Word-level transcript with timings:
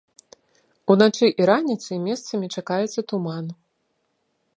Уначы 0.93 1.27
і 1.43 1.45
раніцай 1.49 1.97
месцамі 2.07 2.47
чакаецца 2.57 2.99
туман. 3.13 3.45